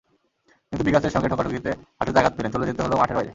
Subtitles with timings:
[0.73, 3.29] কিন্তু বিগাসের সঙ্গে ঠোকাঠুকিতে হাঁটুতে আঘাত পেলেন, চলে যেতে হলো মাঠের বাইরে।